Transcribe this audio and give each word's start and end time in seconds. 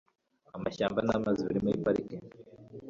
amashyamba 0.55 0.99
namazi 1.07 1.41
biri 1.47 1.59
muri 1.65 1.81
parike 1.85 2.17